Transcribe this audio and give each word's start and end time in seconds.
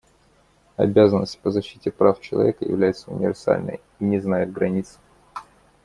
Обязанность 0.77 1.37
по 1.41 1.51
защите 1.51 1.91
прав 1.91 2.19
человека 2.21 2.65
является 2.65 3.11
универсальной 3.11 3.79
и 3.99 4.03
не 4.05 4.17
знает 4.19 4.51
границ. 4.51 4.97